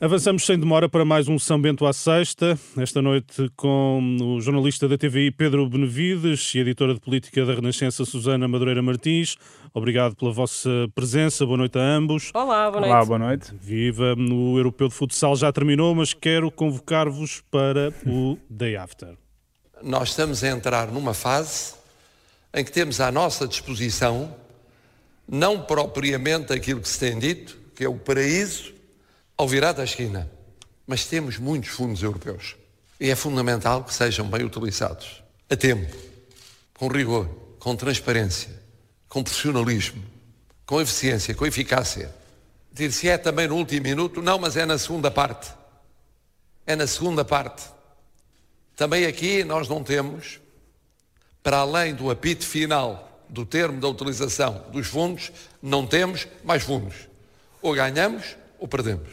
[0.00, 4.86] Avançamos sem demora para mais um São Bento à Sexta, esta noite com o jornalista
[4.86, 9.36] da TVI Pedro Benevides e a editora de política da Renascença Susana Madureira Martins.
[9.74, 12.30] Obrigado pela vossa presença, boa noite a ambos.
[12.32, 12.92] Olá, boa noite.
[12.92, 13.52] Olá, boa noite.
[13.60, 14.14] Viva!
[14.14, 19.16] O Europeu de Futsal já terminou, mas quero convocar-vos para o Day After.
[19.82, 21.74] Nós estamos a entrar numa fase
[22.54, 24.32] em que temos à nossa disposição
[25.28, 28.77] não propriamente aquilo que se tem dito, que é o paraíso,
[29.38, 30.28] ao virar da esquina.
[30.84, 32.56] Mas temos muitos fundos europeus
[32.98, 35.96] e é fundamental que sejam bem utilizados, a tempo,
[36.74, 37.28] com rigor,
[37.60, 38.50] com transparência,
[39.08, 40.02] com profissionalismo,
[40.66, 42.12] com eficiência, com eficácia.
[42.72, 45.52] Dizer se é também no último minuto, não, mas é na segunda parte.
[46.66, 47.64] É na segunda parte.
[48.74, 50.40] Também aqui nós não temos,
[51.42, 55.30] para além do apito final do termo da utilização dos fundos,
[55.62, 57.08] não temos mais fundos.
[57.62, 59.08] Ou ganhamos ou perdemos.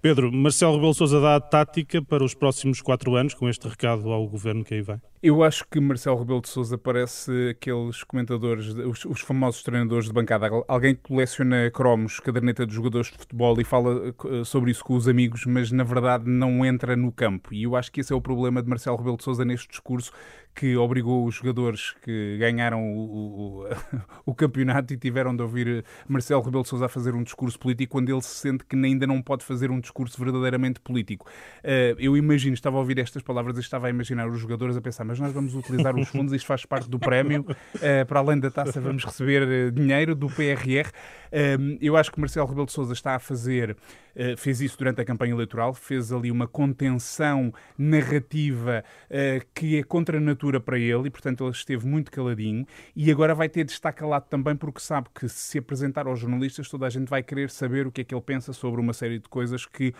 [0.00, 4.10] Pedro, Marcelo Rebelo Sousa dá a tática para os próximos quatro anos, com este recado
[4.10, 5.00] ao governo que aí vem?
[5.26, 10.12] Eu acho que Marcelo Rebelo de Sousa parece aqueles comentadores, os, os, famosos treinadores de
[10.12, 10.48] bancada.
[10.68, 14.94] Alguém que coleciona cromos, caderneta dos jogadores de futebol e fala eh, sobre isso com
[14.94, 17.52] os amigos, mas na verdade não entra no campo.
[17.52, 20.12] E eu acho que esse é o problema de Marcelo Rebelo de Sousa neste discurso
[20.56, 26.40] que obrigou os jogadores que ganharam o, o, o, campeonato e tiveram de ouvir Marcelo
[26.40, 29.20] Rebelo de Sousa a fazer um discurso político quando ele se sente que ainda não
[29.20, 31.26] pode fazer um discurso verdadeiramente político.
[31.62, 34.80] Uh, eu imagino, estava a ouvir estas palavras e estava a imaginar os jogadores a
[34.80, 38.38] pensar, mas nós vamos utilizar os fundos, isto faz parte do prémio, uh, para além
[38.38, 40.88] da taça vamos receber eh, dinheiro do PRR.
[41.26, 43.76] Uh, eu acho que Marcelo Rebelo de Sousa está a fazer
[44.18, 49.82] eh, fez isso durante a campanha eleitoral, fez ali uma contenção narrativa uh, que é
[49.82, 53.64] contra a natura para ele e, portanto, ele esteve muito caladinho e agora vai ter
[53.64, 57.22] de estar calado também porque sabe que se apresentar aos jornalistas toda a gente vai
[57.22, 59.92] querer saber o que é que ele pensa sobre uma série de coisas que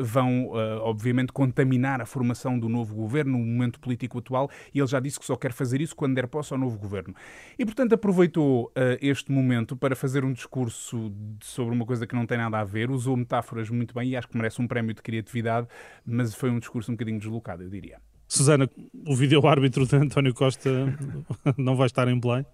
[0.00, 4.86] vão, uh, obviamente, contaminar a formação do novo governo no momento político atual e ele
[4.86, 7.14] já disse que só quer fazer isso quando der posse ao novo governo.
[7.58, 12.26] E, portanto, aproveitou uh, este momento para fazer um discurso sobre uma coisa que não
[12.26, 15.02] tem nada a ver, usou metáforas muito bem e acho que merece um prémio de
[15.02, 15.66] criatividade,
[16.04, 17.98] mas foi um discurso um bocadinho deslocado, eu diria.
[18.26, 18.68] Susana,
[19.06, 20.70] o vídeo-árbitro de António Costa
[21.56, 22.44] não vai estar em play?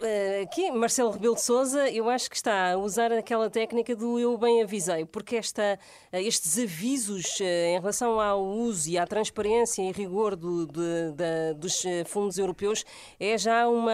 [0.00, 4.18] Eh, aqui, Marcelo Rebelo de Souza, eu acho que está a usar aquela técnica do
[4.18, 5.78] eu bem avisei, porque esta,
[6.12, 11.54] eh, estes avisos eh, em relação ao uso e à transparência e rigor do, de,
[11.56, 12.84] dos fundos europeus
[13.18, 13.92] é já uma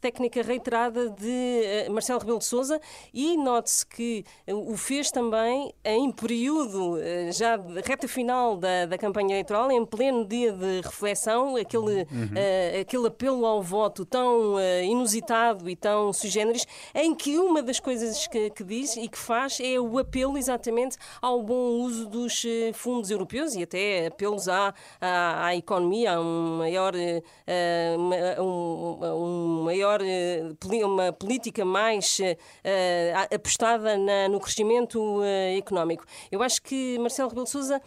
[0.00, 2.80] técnica reiterada de Marcelo Rebelo de Souza
[3.12, 6.98] e note-se que o fez também em período
[7.32, 12.26] já de reta final da, da campanha eleitoral, em pleno dia de reflexão, aquele, uhum.
[12.34, 15.29] uh, aquele apelo ao voto tão uh, inusitado
[15.66, 19.60] e tão sui generis, em que uma das coisas que, que, diz e que faz
[19.60, 24.74] é o apelo exatamente ao bom uso dos eh, fundos europeus e até apelos à,
[25.00, 33.34] à, à economia, a um maior, uh, um, um maior uh, uma política mais uh,
[33.34, 35.20] apostada na, no crescimento
[35.56, 36.04] económico.
[36.30, 37.80] Eu acho que Marcelo Rebelo de Sousa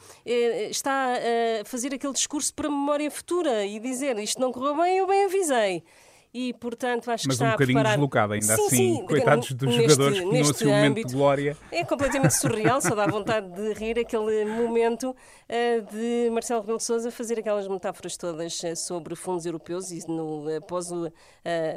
[0.70, 1.14] está
[1.62, 5.26] a fazer aquele discurso para memória futura e dizer isto não correu bem, eu bem
[5.26, 5.84] avisei
[6.34, 7.94] e, portanto, acho Mas que está um bocadinho preparar...
[7.94, 8.96] deslocado, ainda sim, assim.
[8.96, 11.58] Sim, Coitados dos neste, jogadores que tinham assim um momento de glória.
[11.72, 16.84] É completamente surreal, só dá vontade de rir aquele momento uh, de Marcelo Rebelo de
[16.84, 21.12] Sousa fazer aquelas metáforas todas uh, sobre fundos europeus e no, após o, uh,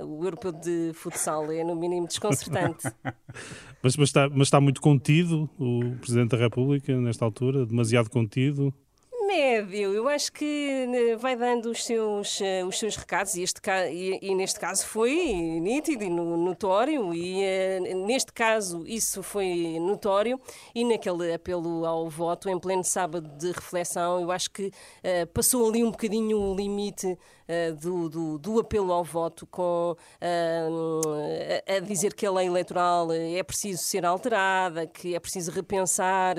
[0.06, 1.52] o europeu de futsal.
[1.52, 2.90] É, no mínimo, desconcertante.
[3.82, 7.66] mas, mas, está, mas está muito contido o Presidente da República nesta altura?
[7.66, 8.72] Demasiado contido?
[9.36, 9.92] Médio.
[9.92, 13.60] Eu acho que né, vai dando os seus, eh, os seus recados e, este,
[13.90, 15.12] e, e neste caso foi
[15.60, 20.40] nítido e notório e uh, neste caso isso foi notório
[20.74, 25.68] e naquele apelo ao voto em pleno sábado de reflexão eu acho que uh, passou
[25.68, 27.18] ali um bocadinho o limite
[27.80, 33.42] do, do, do, apelo ao voto com a, a dizer que a lei eleitoral é
[33.42, 36.36] preciso ser alterada, que é preciso repensar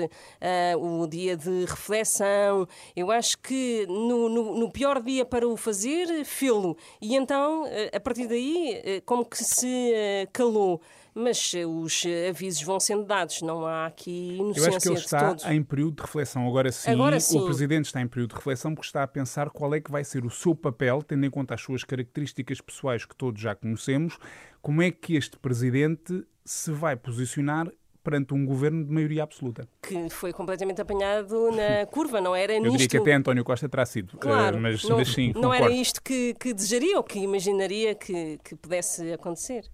[0.78, 6.24] o dia de reflexão eu acho que no, no, no pior dia para o fazer,
[6.24, 6.76] fê-lo.
[7.00, 10.80] E então, eh, a partir daí, eh, como que se eh, calou
[11.18, 15.54] mas os avisos vão sendo dados, não há aqui inocência Eu acho que ele está
[15.54, 16.46] em período de reflexão.
[16.46, 19.50] Agora sim, Agora sim, o Presidente está em período de reflexão porque está a pensar
[19.50, 23.04] qual é que vai ser o seu papel, tendo em conta as suas características pessoais
[23.04, 24.16] que todos já conhecemos,
[24.62, 27.70] como é que este Presidente se vai posicionar
[28.08, 29.68] perante um governo de maioria absoluta.
[29.82, 32.72] Que foi completamente apanhado na curva, não era Eu nisto...
[32.72, 35.64] diria que até António Costa terá sido, Claro, uh, mas, não, mas sim, não concordo.
[35.64, 39.64] era isto que, que desejaria ou que imaginaria que, que pudesse acontecer.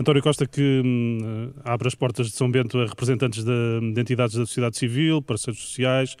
[0.00, 4.34] António Costa que hum, abre as portas de São Bento a representantes de, de entidades
[4.34, 6.16] da sociedade civil, parceiros sociais,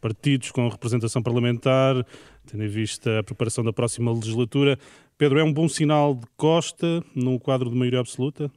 [0.00, 2.04] partidos com representação parlamentar,
[2.46, 4.76] tendo em vista a preparação da próxima legislatura.
[5.16, 8.50] Pedro, é um bom sinal de Costa num quadro de maioria absoluta?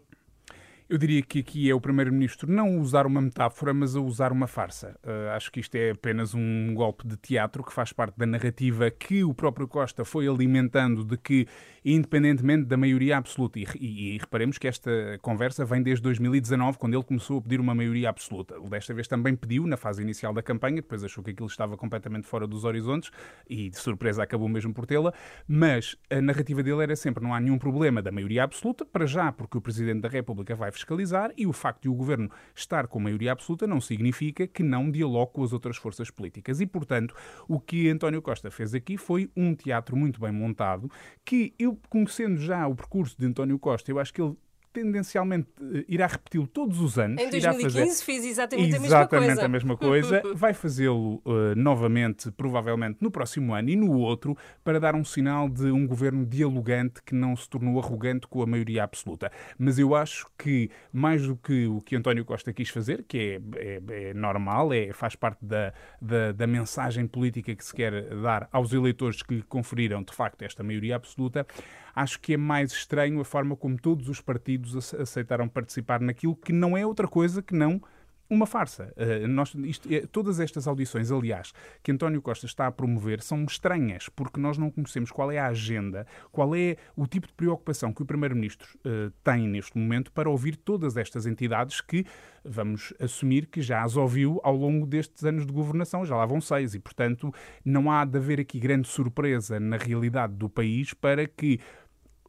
[0.88, 4.46] Eu diria que aqui é o Primeiro-Ministro não usar uma metáfora, mas a usar uma
[4.46, 4.96] farsa.
[5.04, 8.92] Uh, acho que isto é apenas um golpe de teatro que faz parte da narrativa
[8.92, 11.48] que o próprio Costa foi alimentando de que,
[11.86, 14.92] independentemente da maioria absoluta, e, e, e reparemos que esta
[15.22, 18.60] conversa vem desde 2019, quando ele começou a pedir uma maioria absoluta.
[18.62, 22.26] Desta vez também pediu, na fase inicial da campanha, depois achou que aquilo estava completamente
[22.28, 23.12] fora dos horizontes
[23.48, 25.14] e, de surpresa, acabou mesmo por tê-la,
[25.48, 29.32] mas a narrativa dele era sempre não há nenhum problema da maioria absoluta, para já,
[29.32, 33.00] porque o Presidente da República vai fiscalizar e o facto de o governo estar com
[33.00, 36.60] maioria absoluta não significa que não dialogue com as outras forças políticas.
[36.62, 37.14] E, portanto,
[37.48, 40.90] o que António Costa fez aqui foi um teatro muito bem montado
[41.24, 44.36] que eu, conhecendo já o percurso de António Costa, eu acho que ele
[44.76, 47.22] tendencialmente eh, irá repeti-lo todos os anos.
[47.22, 49.46] Em irá 2015 fazer fez exatamente, a mesma exatamente coisa.
[49.46, 50.22] a mesma coisa.
[50.36, 55.48] Vai fazê-lo uh, novamente, provavelmente no próximo ano e no outro, para dar um sinal
[55.48, 59.32] de um governo dialogante que não se tornou arrogante com a maioria absoluta.
[59.58, 63.80] Mas eu acho que, mais do que o que António Costa quis fazer, que é,
[63.80, 68.50] é, é normal, é, faz parte da, da, da mensagem política que se quer dar
[68.52, 71.48] aos eleitores que lhe conferiram, de facto, esta maioria absoluta,
[71.96, 76.52] acho que é mais estranho a forma como todos os partidos aceitaram participar naquilo que
[76.52, 77.82] não é outra coisa que não
[78.30, 78.94] uma farsa.
[78.98, 81.54] Uh, nós, isto, é, todas estas audições, aliás,
[81.84, 85.48] que António Costa está a promover, são estranhas, porque nós não conhecemos qual é a
[85.48, 90.30] agenda, qual é o tipo de preocupação que o Primeiro-Ministro uh, tem neste momento para
[90.30, 92.06] ouvir todas estas entidades que,
[92.44, 96.42] vamos assumir, que já as ouviu ao longo destes anos de governação, já lá vão
[96.42, 97.34] seis, e, portanto,
[97.64, 101.60] não há de haver aqui grande surpresa na realidade do país para que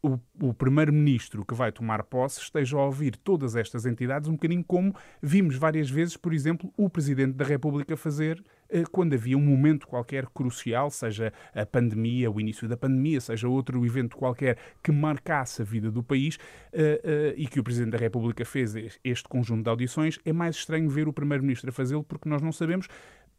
[0.06, 4.64] o, o primeiro-ministro que vai tomar posse esteja a ouvir todas estas entidades, um bocadinho
[4.64, 9.40] como vimos várias vezes, por exemplo, o Presidente da República fazer eh, quando havia um
[9.40, 14.92] momento qualquer crucial, seja a pandemia, o início da pandemia, seja outro evento qualquer que
[14.92, 16.38] marcasse a vida do país
[16.72, 20.56] eh, eh, e que o Presidente da República fez este conjunto de audições, é mais
[20.56, 22.86] estranho ver o Primeiro-Ministro a fazê-lo porque nós não sabemos.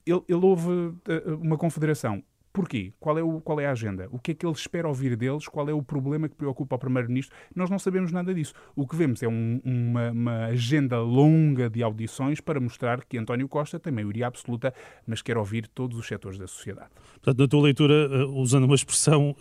[0.05, 0.93] Ele, ele houve
[1.41, 2.23] uma confederação
[2.57, 2.91] Porquê?
[2.99, 4.09] Qual é, o, qual é a agenda?
[4.11, 5.47] O que é que ele espera ouvir deles?
[5.47, 7.37] Qual é o problema que preocupa o Primeiro-Ministro?
[7.55, 8.51] Nós não sabemos nada disso.
[8.75, 13.47] O que vemos é um, uma, uma, agenda longa de audições para mostrar que António
[13.47, 14.73] Costa tem maioria absoluta,
[15.05, 16.89] mas quer ouvir todos os setores da sociedade.
[17.21, 19.35] Portanto, na tua leitura, usando uma expressão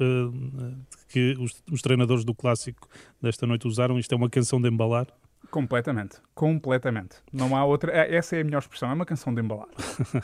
[1.08, 2.86] que os, os treinadores do Clássico
[3.18, 5.06] desta noite usaram, isto é uma canção de embalar?
[5.50, 7.16] Completamente, completamente.
[7.32, 7.92] Não há outra.
[7.92, 9.68] Essa é a melhor expressão, é uma canção de embalar.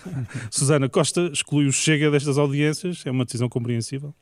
[0.51, 4.15] Susana Costa exclui o Chega destas audiências, é uma decisão compreensível?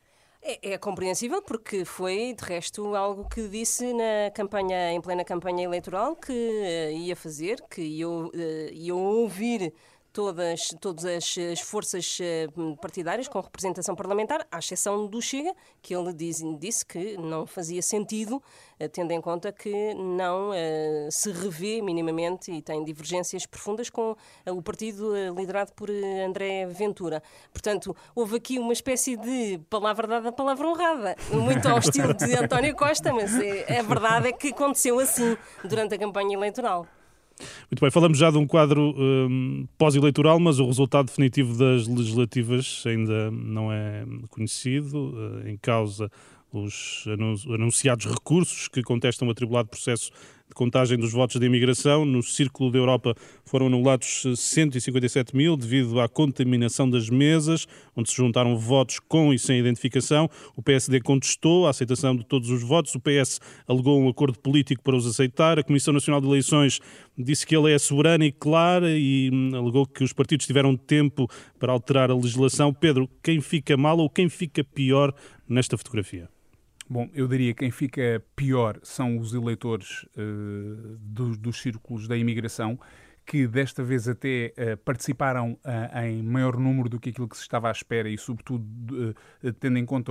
[0.43, 5.65] É, é, compreensível porque foi, de resto, algo que disse na campanha, em plena campanha
[5.65, 8.31] eleitoral que uh, ia fazer, que ia, uh,
[8.73, 9.73] ia ouvir
[10.13, 15.95] todas, todas as, as forças uh, partidárias com representação parlamentar, à exceção do Chega, que
[15.95, 21.31] ele diz, disse que não fazia sentido, uh, tendo em conta que não uh, se
[21.31, 24.17] revê minimamente e tem divergências profundas com
[24.47, 27.23] o partido liderado por André Ventura.
[27.53, 32.75] Portanto, houve aqui uma espécie de palavra dada, palavra honrada, muito ao estilo de António
[32.75, 36.87] Costa, mas a verdade é que aconteceu assim durante a campanha eleitoral.
[37.71, 42.83] Muito bem, falamos já de um quadro um, pós-eleitoral, mas o resultado definitivo das legislativas
[42.87, 45.15] ainda não é conhecido.
[45.15, 46.11] Uh, em causa
[46.53, 47.05] os
[47.49, 50.11] anunciados recursos que contestam o atribulado processo
[50.55, 52.05] contagem dos votos de imigração.
[52.05, 53.15] No Círculo da Europa
[53.45, 57.67] foram anulados 157 mil devido à contaminação das mesas,
[57.97, 60.29] onde se juntaram votos com e sem identificação.
[60.57, 62.95] O PSD contestou a aceitação de todos os votos.
[62.95, 65.59] O PS alegou um acordo político para os aceitar.
[65.59, 66.81] A Comissão Nacional de Eleições
[67.17, 71.29] disse que ele é soberana e clara e hum, alegou que os partidos tiveram tempo
[71.59, 72.73] para alterar a legislação.
[72.73, 75.15] Pedro, quem fica mal ou quem fica pior
[75.49, 76.29] nesta fotografia?
[76.93, 82.17] Bom, eu diria que quem fica pior são os eleitores uh, dos, dos, círculos da
[82.17, 82.77] imigração,
[83.25, 87.43] que desta vez até uh, participaram uh, em maior número do que aquilo que se
[87.43, 88.67] estava à espera e, sobretudo,
[89.61, 90.11] tendo em conta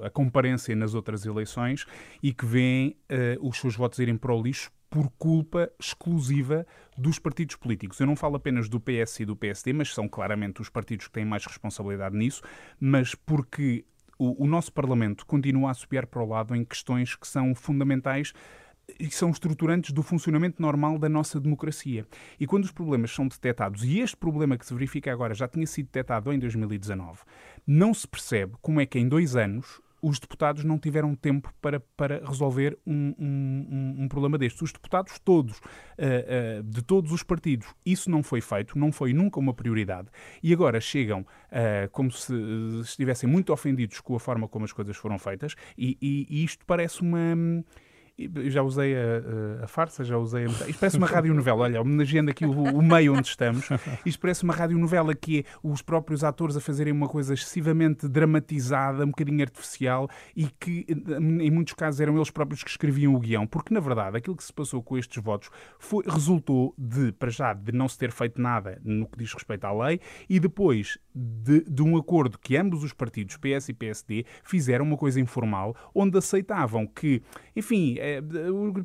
[0.00, 1.86] a comparência nas outras eleições
[2.22, 2.96] e que veem
[3.40, 7.98] os seus votos irem para o lixo por culpa exclusiva dos partidos políticos.
[7.98, 11.12] Eu não falo apenas do PS e do PSD, mas são claramente os partidos que
[11.14, 12.42] têm mais responsabilidade nisso,
[12.78, 13.86] mas porque
[14.22, 18.32] o, o nosso Parlamento continua a subir para o lado em questões que são fundamentais
[19.10, 22.06] são estruturantes do funcionamento normal da nossa democracia.
[22.38, 25.66] E quando os problemas são detectados, e este problema que se verifica agora já tinha
[25.66, 27.20] sido detectado em 2019,
[27.66, 31.78] não se percebe como é que em dois anos os deputados não tiveram tempo para,
[31.96, 34.60] para resolver um, um, um problema destes.
[34.60, 39.12] Os deputados todos, uh, uh, de todos os partidos, isso não foi feito, não foi
[39.12, 40.08] nunca uma prioridade.
[40.42, 42.34] E agora chegam uh, como se
[42.80, 46.66] estivessem muito ofendidos com a forma como as coisas foram feitas, e, e, e isto
[46.66, 47.64] parece uma
[48.50, 50.48] já usei a, a, farsa, já usei a...
[50.48, 53.68] Isto parece uma radionovela, olha, homenageando aqui o, o, meio onde estamos.
[54.04, 59.04] Isto parece uma radionovela que é os próprios atores a fazerem uma coisa excessivamente dramatizada,
[59.04, 60.86] um bocadinho artificial e que,
[61.18, 63.46] em muitos casos, eram eles próprios que escreviam o guião.
[63.46, 67.52] Porque, na verdade, aquilo que se passou com estes votos foi, resultou de, para já,
[67.52, 71.60] de não se ter feito nada no que diz respeito à lei e depois de,
[71.64, 76.16] de um acordo que ambos os partidos, PS e PSD, fizeram uma coisa informal, onde
[76.18, 77.22] aceitavam que,
[77.54, 78.22] enfim, é,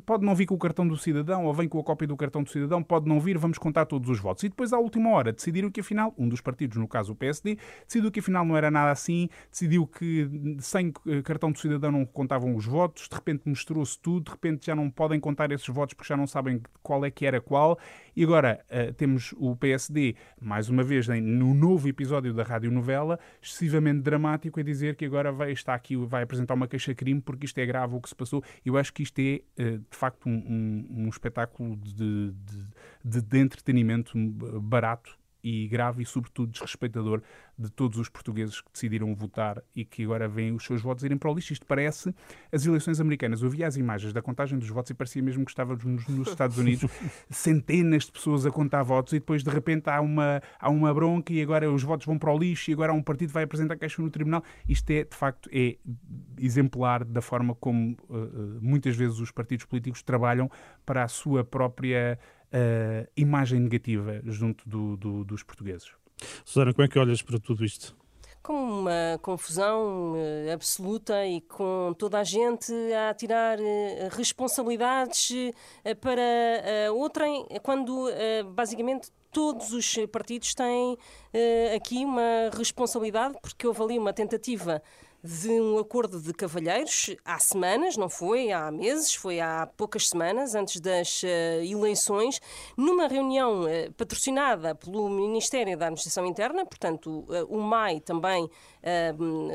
[0.04, 2.42] pode não vir com o cartão do cidadão ou vem com a cópia do cartão
[2.42, 4.44] do cidadão, pode não vir, vamos contar todos os votos.
[4.44, 7.58] E depois, à última hora, decidiram que afinal, um dos partidos, no caso o PSD,
[7.86, 10.28] decidiu que afinal não era nada assim, decidiu que
[10.60, 14.66] sem eh, cartão do cidadão não contavam os votos, de repente mostrou-se tudo, de repente
[14.66, 17.78] já não podem contar esses votos porque já não sabem qual é que era qual.
[18.16, 23.18] E agora uh, temos o PSD, mais uma vez, no novo episódio da rádio novela,
[23.40, 27.58] excessivamente dramático, a dizer que agora vai, está aqui, vai apresentar uma queixa-crime porque isto
[27.58, 28.42] é grave o que se passou.
[28.64, 32.32] Eu acho que isto é, uh, de facto, um, um, um espetáculo de,
[33.04, 34.16] de, de entretenimento
[34.60, 37.22] barato e grave e, sobretudo, desrespeitador
[37.58, 41.18] de todos os portugueses que decidiram votar e que agora veem os seus votos irem
[41.18, 41.52] para o lixo.
[41.52, 42.14] Isto parece
[42.52, 43.42] as eleições americanas.
[43.42, 46.56] Eu vi as imagens da contagem dos votos e parecia mesmo que estávamos nos, Estados
[46.58, 46.90] Unidos,
[47.28, 51.32] centenas de pessoas a contar votos e depois, de repente, há uma, há uma bronca
[51.32, 54.00] e agora os votos vão para o lixo e agora um partido vai apresentar queixa
[54.00, 54.44] no tribunal.
[54.68, 55.76] Isto é, de facto, é
[56.38, 60.50] exemplar da forma como uh, muitas vezes os partidos políticos trabalham
[60.86, 62.18] para a sua própria
[62.52, 65.90] uh, imagem negativa junto do, do, dos portugueses.
[66.44, 67.96] Susana, como é que olhas para tudo isto?
[68.48, 73.62] com uma confusão uh, absoluta e com toda a gente a tirar uh,
[74.12, 78.08] responsabilidades uh, para outrem, quando
[78.54, 80.96] basicamente todos os partidos têm
[81.76, 84.82] aqui uma responsabilidade, porque houve ali uma tentativa
[85.28, 88.50] de um acordo de cavalheiros há semanas, não foi?
[88.50, 91.26] Há meses, foi há poucas semanas, antes das uh,
[91.62, 92.40] eleições,
[92.74, 98.48] numa reunião uh, patrocinada pelo Ministério da Administração Interna, portanto, uh, o MAI também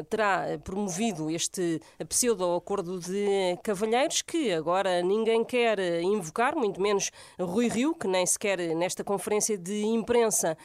[0.09, 7.95] terá promovido este pseudo-acordo de cavalheiros, que agora ninguém quer invocar, muito menos Rui Rio,
[7.95, 10.57] que nem sequer nesta conferência de imprensa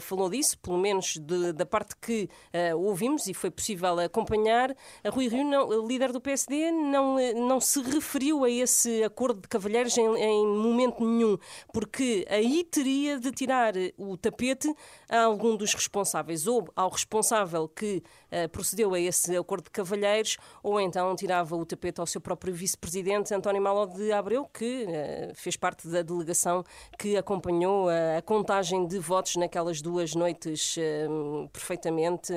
[0.00, 2.28] falou disso, pelo menos de, da parte que
[2.76, 4.74] ouvimos e foi possível acompanhar.
[5.10, 9.96] Rui Rio, não, líder do PSD, não, não se referiu a esse acordo de cavalheiros
[9.96, 11.38] em, em momento nenhum,
[11.72, 14.72] porque aí teria de tirar o tapete
[15.08, 20.36] a algum dos responsáveis, ou ao responsável que uh, procedeu a esse acordo de cavalheiros,
[20.62, 25.34] ou então tirava o tapete ao seu próprio vice-presidente, António Malo de Abreu, que uh,
[25.34, 26.64] fez parte da delegação
[26.98, 32.32] que acompanhou a, contagem de votos naquelas duas noites uh, perfeitamente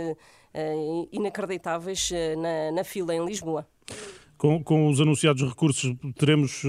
[1.14, 3.66] inacreditáveis na, na, fila em Lisboa.
[4.38, 6.64] Com, com os anunciados recursos, teremos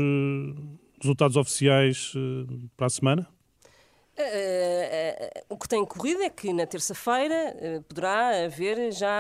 [1.01, 2.13] resultados oficiais
[2.77, 3.29] para a semana?
[4.23, 9.19] Uh, uh, o que tem corrido é que na terça-feira uh, poderá haver já,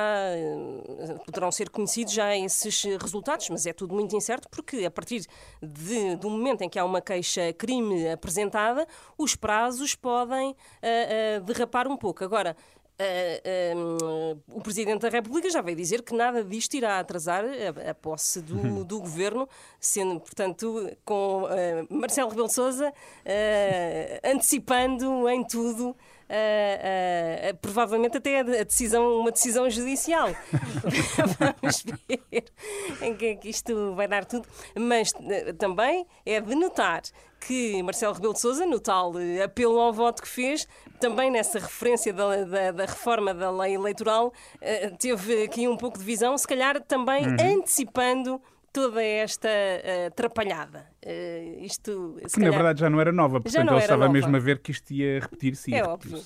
[1.24, 5.26] poderão ser conhecidos já esses resultados, mas é tudo muito incerto porque a partir
[5.62, 8.86] de, do momento em que há uma queixa-crime apresentada,
[9.18, 10.54] os prazos podem
[11.44, 12.24] derrapar um pouco.
[12.24, 12.56] Agora,
[13.00, 17.90] Uh, uh, o Presidente da República já veio dizer que nada disto irá atrasar a,
[17.90, 18.84] a posse do, uhum.
[18.84, 19.48] do, governo,
[19.80, 21.48] sendo, portanto, com uh,
[21.90, 22.92] Marcelo Rebelo de Souza
[24.22, 25.96] antecipando em tudo
[26.32, 30.28] uh, uh, provavelmente até a decisão, uma decisão judicial.
[31.60, 32.44] Vamos ver
[33.02, 34.48] em que é que isto vai dar tudo.
[34.78, 35.12] Mas
[35.58, 37.02] também é de notar
[37.40, 39.12] que Marcelo Rebelo de Sousa, no tal
[39.44, 40.66] apelo ao voto que fez,
[41.00, 44.32] também nessa referência da, da, da reforma da lei eleitoral,
[44.98, 47.58] teve aqui um pouco de visão, se calhar também uhum.
[47.58, 48.40] antecipando
[48.72, 50.86] toda esta uh, atrapalhada.
[51.04, 52.50] Uh, isto, que calhar...
[52.50, 54.12] na verdade já não era nova, portanto ele estava nova.
[54.12, 55.74] mesmo a ver que isto ia repetir-se.
[55.74, 56.20] É óbvio.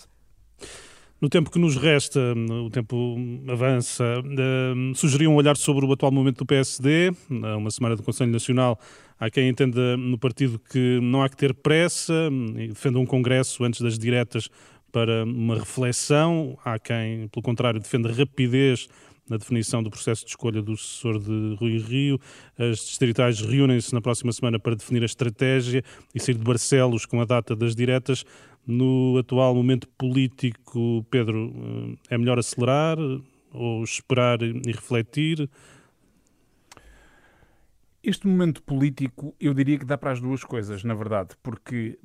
[1.18, 2.20] No tempo que nos resta,
[2.62, 3.16] o tempo
[3.50, 8.30] avança, uh, sugeriu um olhar sobre o atual momento do PSD, uma semana do Conselho
[8.30, 8.78] Nacional.
[9.18, 13.64] Há quem entenda no partido que não há que ter pressa e defenda um congresso
[13.64, 14.50] antes das diretas
[14.92, 16.58] para uma reflexão.
[16.62, 18.88] Há quem, pelo contrário, defenda rapidez
[19.28, 22.20] na definição do processo de escolha do sucessor de Rui Rio.
[22.58, 25.82] As distritais reúnem-se na próxima semana para definir a estratégia
[26.14, 28.24] e sair de Barcelos com a data das diretas.
[28.66, 31.52] No atual momento político, Pedro,
[32.10, 32.98] eh, é melhor acelerar
[33.52, 35.48] ou esperar e refletir?
[38.06, 41.98] Este momento político, eu diria que dá para as duas coisas, na verdade, porque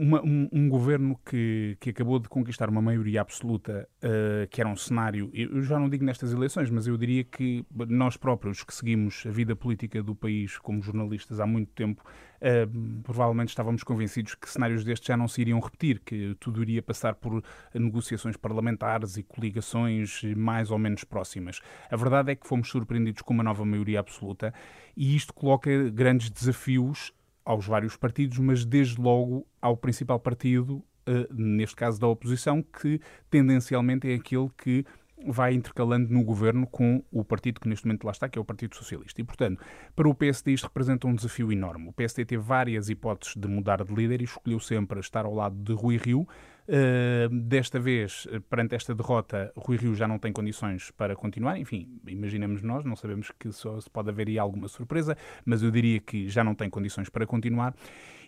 [0.00, 4.70] uma, um, um, governo que, que acabou de conquistar uma maioria absoluta, uh, que era
[4.70, 8.72] um cenário, eu já não digo nestas eleições, mas eu diria que nós próprios que
[8.72, 12.04] seguimos a vida política do país como jornalistas há muito tempo,
[12.40, 16.82] uh, provavelmente estávamos convencidos que cenários destes já não se iriam repetir, que tudo iria
[16.82, 17.42] passar por
[17.74, 21.60] negociações parlamentares e coligações mais ou menos próximas.
[21.90, 24.52] A verdade é que fomos surpreendidos com uma nova maioria absoluta
[24.96, 27.12] e isto coloca grandes desafios
[27.44, 33.00] aos vários partidos, mas desde logo ao principal partido, uh, neste caso da oposição, que
[33.30, 34.84] tendencialmente é aquele que
[35.26, 38.44] vai intercalando no governo com o partido que neste momento lá está, que é o
[38.44, 39.20] Partido Socialista.
[39.20, 39.62] E, portanto,
[39.94, 41.88] para o PSD isto representa um desafio enorme.
[41.88, 45.56] O PSD teve várias hipóteses de mudar de líder e escolheu sempre estar ao lado
[45.56, 46.26] de Rui Rio.
[46.68, 51.58] Uh, desta vez, perante esta derrota, Rui Rio já não tem condições para continuar.
[51.58, 55.70] Enfim, imaginemos nós, não sabemos que só se pode haver aí alguma surpresa, mas eu
[55.70, 57.74] diria que já não tem condições para continuar.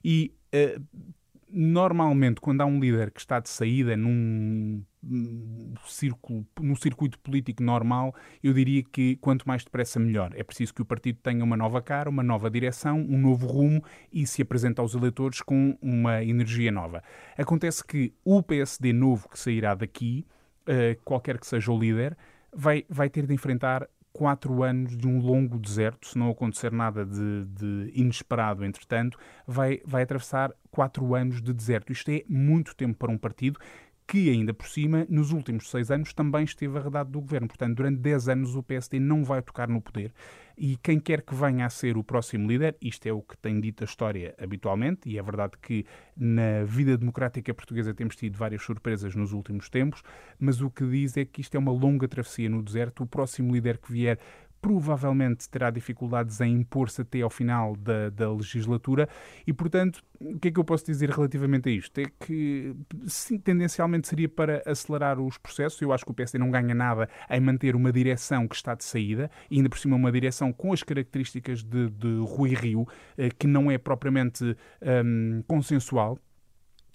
[0.02, 1.06] E uh,
[1.48, 4.82] normalmente, quando há um líder que está de saída num
[5.86, 10.32] círculo, no circuito político normal, eu diria que quanto mais depressa melhor.
[10.34, 13.82] É preciso que o partido tenha uma nova cara, uma nova direção, um novo rumo
[14.12, 17.02] e se apresente aos eleitores com uma energia nova.
[17.36, 20.26] Acontece que o PSD novo que sairá daqui,
[20.66, 22.16] eh, qualquer que seja o líder,
[22.54, 27.06] vai, vai ter de enfrentar quatro anos de um longo deserto, se não acontecer nada
[27.06, 31.92] de, de, inesperado, entretanto, vai, vai atravessar quatro anos de deserto.
[31.92, 33.58] Isto é muito tempo para um partido
[34.10, 37.46] que ainda por cima, nos últimos seis anos, também esteve arredado do governo.
[37.46, 40.12] Portanto, durante dez anos o PSD não vai tocar no poder
[40.62, 43.58] e quem quer que venha a ser o próximo líder, isto é o que tem
[43.58, 48.62] dito a história habitualmente, e é verdade que na vida democrática portuguesa temos tido várias
[48.62, 50.02] surpresas nos últimos tempos,
[50.38, 53.04] mas o que diz é que isto é uma longa travessia no deserto.
[53.04, 54.18] O próximo líder que vier
[54.60, 59.08] provavelmente terá dificuldades em impor-se até ao final da, da, legislatura
[59.46, 61.98] e, portanto, o que é que eu posso dizer relativamente a isto?
[61.98, 62.74] É que,
[63.06, 65.80] sim, tendencialmente seria para acelerar os processos.
[65.80, 68.84] Eu acho que o PSD não ganha nada em manter uma direção que está de
[68.84, 73.30] saída, e ainda por cima uma direção com as características de, de Rui Rio, eh,
[73.30, 74.56] que não é propriamente
[75.04, 76.18] um, consensual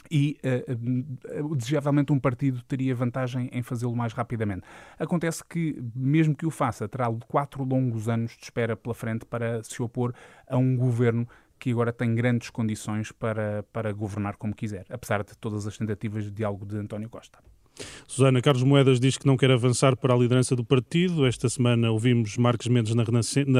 [0.09, 4.63] e uh, desejavelmente um partido teria vantagem em fazê-lo mais rapidamente.
[4.97, 9.63] Acontece que, mesmo que o faça, terá quatro longos anos de espera pela frente para
[9.63, 10.13] se opor
[10.47, 11.27] a um governo
[11.59, 16.25] que agora tem grandes condições para, para governar como quiser, apesar de todas as tentativas
[16.25, 17.39] de diálogo de António Costa.
[18.07, 21.25] Susana Carlos Moedas diz que não quer avançar para a liderança do partido.
[21.25, 23.03] Esta semana ouvimos Marcos Mendes na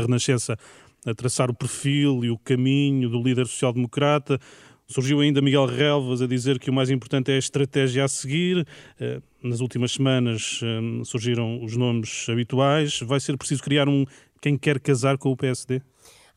[0.02, 0.58] Renascença
[1.06, 4.40] a traçar o perfil e o caminho do líder social-democrata.
[4.88, 8.68] Surgiu ainda Miguel Relvas a dizer que o mais importante é a estratégia a seguir.
[9.00, 13.00] Eh, nas últimas semanas eh, surgiram os nomes habituais.
[13.02, 14.06] Vai ser preciso criar um
[14.40, 15.82] quem quer casar com o PSD?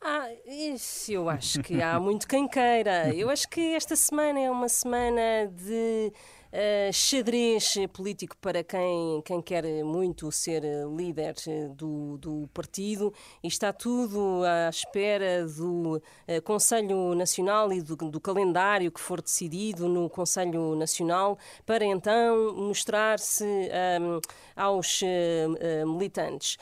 [0.01, 3.13] Ah, isso eu acho que há muito quem queira.
[3.13, 6.11] Eu acho que esta semana é uma semana de
[6.51, 10.63] uh, xadrez político para quem, quem quer muito ser
[10.95, 11.35] líder
[11.75, 18.19] do, do partido e está tudo à espera do uh, Conselho Nacional e do, do
[18.19, 24.19] calendário que for decidido no Conselho Nacional para então mostrar-se um,
[24.55, 26.57] aos uh, militantes.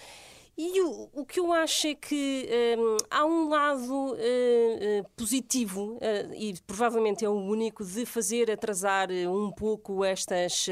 [0.60, 5.98] E o, o que eu acho é que um, há um lado uh, uh, positivo,
[5.98, 10.68] uh, e provavelmente é o único, de fazer atrasar um pouco estas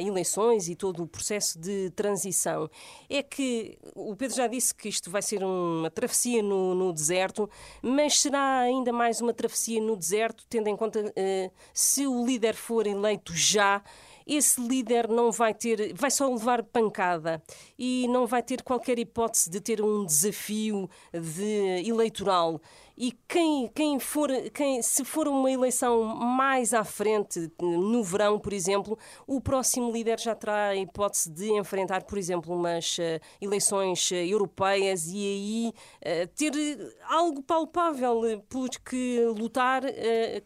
[0.00, 2.68] eleições e todo o processo de transição.
[3.08, 7.48] É que o Pedro já disse que isto vai ser uma travessia no, no deserto,
[7.80, 11.12] mas será ainda mais uma travessia no deserto, tendo em conta
[11.72, 13.82] se o líder for eleito já
[14.28, 17.42] esse líder não vai ter, vai só levar pancada
[17.78, 22.60] e não vai ter qualquer hipótese de ter um desafio de eleitoral.
[23.00, 28.52] E quem, quem for, quem, se for uma eleição mais à frente, no verão, por
[28.52, 34.10] exemplo, o próximo líder já terá a hipótese de enfrentar, por exemplo, umas uh, eleições
[34.10, 36.52] uh, europeias e aí uh, ter
[37.08, 39.82] algo palpável por que lutar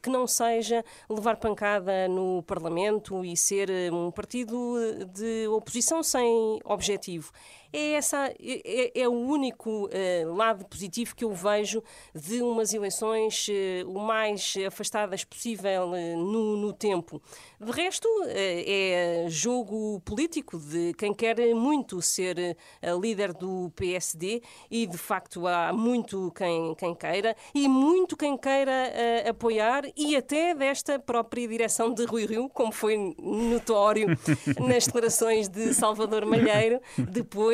[0.03, 7.33] que não seja levar pancada no Parlamento e ser um partido de oposição sem objetivo.
[7.73, 11.83] É, essa, é, é o único uh, lado positivo que eu vejo
[12.15, 17.23] de umas eleições uh, o mais afastadas possível uh, no, no, tempo.
[17.59, 22.57] De resto, é jogo político de quem quer muito ser
[23.01, 28.91] líder do PSD e, de facto, há muito quem, quem queira e muito quem queira
[29.29, 34.09] apoiar e até desta própria direção de Rui Rio, como foi notório
[34.59, 36.81] nas declarações de Salvador Malheiro,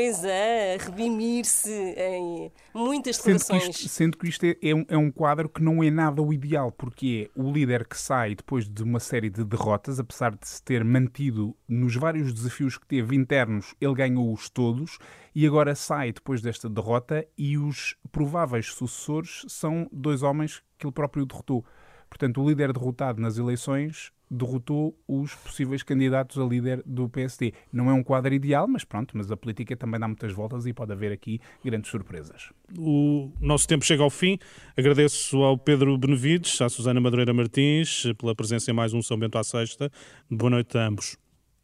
[0.09, 3.62] depois a redimir-se em muitas declarações.
[3.62, 5.90] Sendo que isto, sendo que isto é, é, um, é, um, quadro que não é
[5.90, 10.01] nada o ideal, porque é o líder que sai depois de uma série de derrotas,
[10.01, 14.99] apesar de se ter mantido nos vários desafios que teve internos, ele ganhou-os todos
[15.35, 20.92] e agora sai depois desta derrota e os prováveis sucessores são dois homens que ele
[20.92, 21.64] próprio derrotou.
[22.09, 27.53] Portanto, o líder derrotado nas eleições derrotou os possíveis candidatos a líder do PSD.
[27.73, 30.73] Não é um quadro ideal, mas pronto, mas a política também dá muitas voltas e
[30.73, 32.51] pode haver aqui grandes surpresas.
[32.79, 34.38] O nosso tempo chega ao fim.
[34.77, 39.38] Agradeço ao Pedro Benevides, à Susana Madureira Martins, pela presença em mais um São Bento
[39.38, 39.91] à Sexta.
[40.31, 41.17] Boa noite a ambos.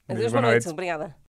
[0.08, 0.64] Adeus, boa, boa noite.
[0.64, 0.72] noite.
[0.72, 1.16] Obrigada.